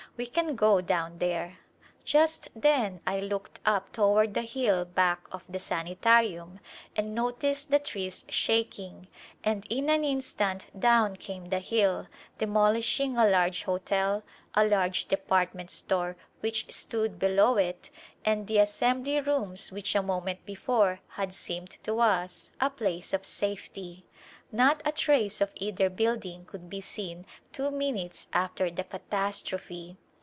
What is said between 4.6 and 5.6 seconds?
['23] A Glimpse of India back of the